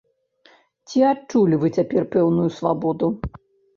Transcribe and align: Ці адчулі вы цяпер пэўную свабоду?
Ці 0.87 1.03
адчулі 1.11 1.55
вы 1.65 1.73
цяпер 1.77 2.09
пэўную 2.17 2.49
свабоду? 2.59 3.15